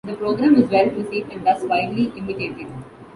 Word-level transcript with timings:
The 0.03 0.15
program 0.15 0.55
was 0.59 0.67
well 0.71 0.89
received 0.89 1.31
and 1.31 1.45
thus 1.45 1.61
widely 1.63 2.05
imitated. 2.17 2.65